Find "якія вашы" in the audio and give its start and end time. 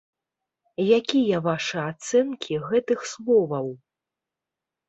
0.99-1.77